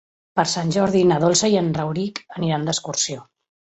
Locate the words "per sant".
0.39-0.71